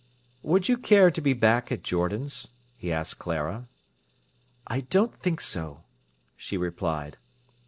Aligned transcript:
"Would 0.41 0.67
you 0.67 0.77
care 0.79 1.11
to 1.11 1.21
be 1.21 1.33
back 1.33 1.71
at 1.71 1.83
Jordan's?" 1.83 2.47
he 2.75 2.91
asked 2.91 3.19
Clara. 3.19 3.67
"I 4.65 4.79
don't 4.81 5.13
think 5.15 5.39
so," 5.39 5.83
she 6.35 6.57
replied. 6.57 7.19